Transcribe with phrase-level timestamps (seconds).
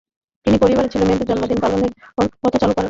[0.45, 1.91] তিনি পরিবারে ছেলেমেয়েদের জন্মদিন পালনের
[2.41, 2.79] প্রথা চালু করেন।